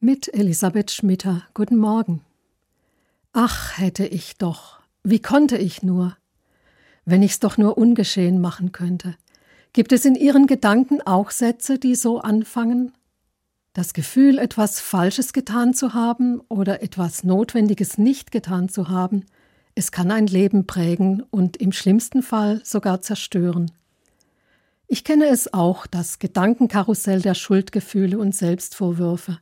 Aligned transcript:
Mit 0.00 0.32
Elisabeth 0.32 0.92
Schmitter. 0.92 1.42
Guten 1.54 1.76
Morgen. 1.76 2.20
Ach, 3.32 3.76
hätte 3.78 4.06
ich 4.06 4.36
doch. 4.36 4.78
Wie 5.02 5.18
konnte 5.18 5.58
ich 5.58 5.82
nur? 5.82 6.16
Wenn 7.04 7.20
ich's 7.24 7.40
doch 7.40 7.58
nur 7.58 7.76
ungeschehen 7.76 8.40
machen 8.40 8.70
könnte. 8.70 9.16
Gibt 9.72 9.90
es 9.90 10.04
in 10.04 10.14
Ihren 10.14 10.46
Gedanken 10.46 11.02
auch 11.02 11.32
Sätze, 11.32 11.80
die 11.80 11.96
so 11.96 12.20
anfangen? 12.20 12.92
Das 13.72 13.92
Gefühl, 13.92 14.38
etwas 14.38 14.78
Falsches 14.78 15.32
getan 15.32 15.74
zu 15.74 15.94
haben 15.94 16.42
oder 16.48 16.80
etwas 16.80 17.24
Notwendiges 17.24 17.98
nicht 17.98 18.30
getan 18.30 18.68
zu 18.68 18.88
haben, 18.88 19.24
es 19.74 19.90
kann 19.90 20.12
ein 20.12 20.28
Leben 20.28 20.68
prägen 20.68 21.24
und 21.32 21.56
im 21.56 21.72
schlimmsten 21.72 22.22
Fall 22.22 22.60
sogar 22.62 23.00
zerstören. 23.00 23.72
Ich 24.86 25.02
kenne 25.02 25.26
es 25.26 25.52
auch, 25.52 25.88
das 25.88 26.20
Gedankenkarussell 26.20 27.20
der 27.20 27.34
Schuldgefühle 27.34 28.16
und 28.16 28.36
Selbstvorwürfe. 28.36 29.40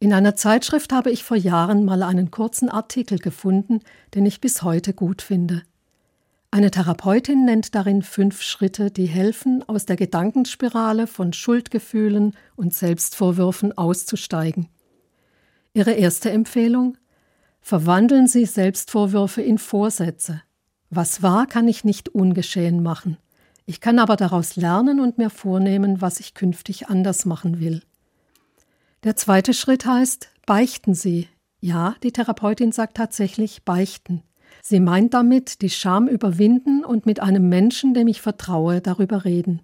In 0.00 0.12
einer 0.12 0.36
Zeitschrift 0.36 0.92
habe 0.92 1.10
ich 1.10 1.24
vor 1.24 1.36
Jahren 1.36 1.84
mal 1.84 2.02
einen 2.02 2.30
kurzen 2.30 2.68
Artikel 2.68 3.18
gefunden, 3.18 3.80
den 4.14 4.26
ich 4.26 4.40
bis 4.40 4.62
heute 4.62 4.92
gut 4.92 5.22
finde. 5.22 5.62
Eine 6.50 6.70
Therapeutin 6.70 7.44
nennt 7.44 7.74
darin 7.74 8.02
fünf 8.02 8.40
Schritte, 8.40 8.90
die 8.90 9.06
helfen, 9.06 9.64
aus 9.66 9.86
der 9.86 9.96
Gedankenspirale 9.96 11.08
von 11.08 11.32
Schuldgefühlen 11.32 12.36
und 12.54 12.72
Selbstvorwürfen 12.72 13.76
auszusteigen. 13.76 14.68
Ihre 15.72 15.92
erste 15.92 16.30
Empfehlung? 16.30 16.96
Verwandeln 17.60 18.28
Sie 18.28 18.44
Selbstvorwürfe 18.44 19.42
in 19.42 19.58
Vorsätze. 19.58 20.42
Was 20.90 21.22
war, 21.22 21.46
kann 21.46 21.66
ich 21.66 21.82
nicht 21.82 22.10
ungeschehen 22.10 22.82
machen. 22.82 23.16
Ich 23.66 23.80
kann 23.80 23.98
aber 23.98 24.14
daraus 24.14 24.54
lernen 24.54 25.00
und 25.00 25.18
mir 25.18 25.30
vornehmen, 25.30 26.00
was 26.00 26.20
ich 26.20 26.34
künftig 26.34 26.88
anders 26.88 27.24
machen 27.24 27.58
will. 27.58 27.82
Der 29.04 29.16
zweite 29.16 29.52
Schritt 29.52 29.84
heißt, 29.84 30.30
beichten 30.46 30.94
Sie. 30.94 31.28
Ja, 31.60 31.94
die 32.02 32.10
Therapeutin 32.10 32.72
sagt 32.72 32.96
tatsächlich 32.96 33.62
beichten. 33.62 34.22
Sie 34.62 34.80
meint 34.80 35.12
damit 35.12 35.60
die 35.60 35.68
Scham 35.68 36.08
überwinden 36.08 36.86
und 36.86 37.04
mit 37.04 37.20
einem 37.20 37.50
Menschen, 37.50 37.92
dem 37.92 38.08
ich 38.08 38.22
vertraue, 38.22 38.80
darüber 38.80 39.26
reden. 39.26 39.60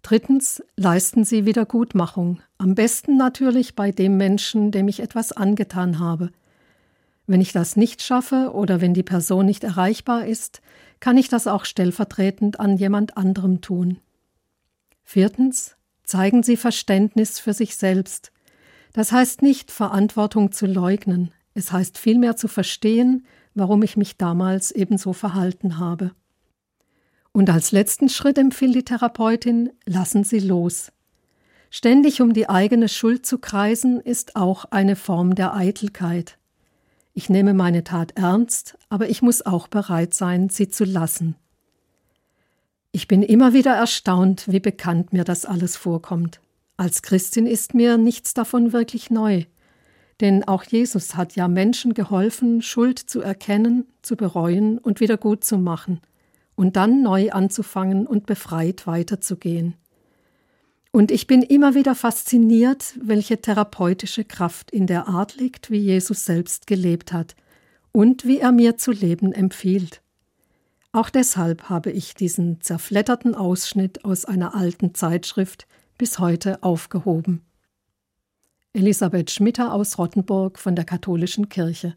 Drittens, 0.00 0.62
leisten 0.76 1.24
Sie 1.24 1.44
Wiedergutmachung. 1.44 2.40
Am 2.56 2.74
besten 2.74 3.18
natürlich 3.18 3.76
bei 3.76 3.90
dem 3.90 4.16
Menschen, 4.16 4.70
dem 4.70 4.88
ich 4.88 5.00
etwas 5.00 5.32
angetan 5.32 5.98
habe. 5.98 6.30
Wenn 7.26 7.42
ich 7.42 7.52
das 7.52 7.76
nicht 7.76 8.00
schaffe 8.00 8.52
oder 8.54 8.80
wenn 8.80 8.94
die 8.94 9.02
Person 9.02 9.44
nicht 9.44 9.64
erreichbar 9.64 10.24
ist, 10.24 10.62
kann 10.98 11.18
ich 11.18 11.28
das 11.28 11.46
auch 11.46 11.66
stellvertretend 11.66 12.58
an 12.58 12.78
jemand 12.78 13.18
anderem 13.18 13.60
tun. 13.60 13.98
Viertens, 15.02 15.76
Zeigen 16.10 16.42
Sie 16.42 16.56
Verständnis 16.56 17.38
für 17.38 17.52
sich 17.52 17.76
selbst. 17.76 18.32
Das 18.92 19.12
heißt 19.12 19.42
nicht, 19.42 19.70
Verantwortung 19.70 20.50
zu 20.50 20.66
leugnen, 20.66 21.30
es 21.54 21.70
heißt 21.70 21.98
vielmehr 21.98 22.34
zu 22.34 22.48
verstehen, 22.48 23.24
warum 23.54 23.84
ich 23.84 23.96
mich 23.96 24.16
damals 24.16 24.72
ebenso 24.72 25.12
verhalten 25.12 25.78
habe. 25.78 26.10
Und 27.30 27.48
als 27.48 27.70
letzten 27.70 28.08
Schritt 28.08 28.38
empfiehlt 28.38 28.74
die 28.74 28.82
Therapeutin, 28.82 29.70
lassen 29.86 30.24
Sie 30.24 30.40
los. 30.40 30.90
Ständig 31.70 32.20
um 32.20 32.32
die 32.32 32.48
eigene 32.48 32.88
Schuld 32.88 33.24
zu 33.24 33.38
kreisen, 33.38 34.00
ist 34.00 34.34
auch 34.34 34.64
eine 34.64 34.96
Form 34.96 35.36
der 35.36 35.54
Eitelkeit. 35.54 36.38
Ich 37.14 37.30
nehme 37.30 37.54
meine 37.54 37.84
Tat 37.84 38.16
ernst, 38.16 38.76
aber 38.88 39.08
ich 39.08 39.22
muss 39.22 39.46
auch 39.46 39.68
bereit 39.68 40.12
sein, 40.12 40.48
sie 40.48 40.70
zu 40.70 40.82
lassen. 40.82 41.36
Ich 42.92 43.06
bin 43.06 43.22
immer 43.22 43.52
wieder 43.52 43.74
erstaunt, 43.74 44.44
wie 44.48 44.60
bekannt 44.60 45.12
mir 45.12 45.24
das 45.24 45.44
alles 45.44 45.76
vorkommt. 45.76 46.40
Als 46.76 47.02
Christin 47.02 47.46
ist 47.46 47.72
mir 47.72 47.98
nichts 47.98 48.34
davon 48.34 48.72
wirklich 48.72 49.10
neu. 49.10 49.44
Denn 50.20 50.44
auch 50.44 50.64
Jesus 50.64 51.14
hat 51.14 51.36
ja 51.36 51.46
Menschen 51.46 51.94
geholfen, 51.94 52.62
Schuld 52.62 52.98
zu 52.98 53.20
erkennen, 53.20 53.86
zu 54.02 54.16
bereuen 54.16 54.78
und 54.78 55.00
wieder 55.00 55.16
gut 55.16 55.44
zu 55.44 55.56
machen 55.56 56.00
und 56.56 56.76
dann 56.76 57.02
neu 57.02 57.30
anzufangen 57.30 58.06
und 58.06 58.26
befreit 58.26 58.86
weiterzugehen. 58.86 59.74
Und 60.90 61.12
ich 61.12 61.28
bin 61.28 61.42
immer 61.42 61.74
wieder 61.74 61.94
fasziniert, 61.94 62.94
welche 63.00 63.40
therapeutische 63.40 64.24
Kraft 64.24 64.72
in 64.72 64.86
der 64.86 65.06
Art 65.06 65.36
liegt, 65.36 65.70
wie 65.70 65.78
Jesus 65.78 66.24
selbst 66.24 66.66
gelebt 66.66 67.12
hat 67.12 67.36
und 67.92 68.26
wie 68.26 68.40
er 68.40 68.50
mir 68.50 68.76
zu 68.76 68.90
leben 68.90 69.32
empfiehlt. 69.32 70.02
Auch 70.92 71.08
deshalb 71.08 71.68
habe 71.70 71.92
ich 71.92 72.14
diesen 72.14 72.60
zerfledderten 72.60 73.36
Ausschnitt 73.36 74.04
aus 74.04 74.24
einer 74.24 74.54
alten 74.56 74.94
Zeitschrift 74.94 75.68
bis 75.98 76.18
heute 76.18 76.62
aufgehoben. 76.62 77.44
Elisabeth 78.72 79.30
Schmitter 79.30 79.72
aus 79.72 79.98
Rottenburg 79.98 80.58
von 80.58 80.74
der 80.74 80.84
Katholischen 80.84 81.48
Kirche 81.48 81.88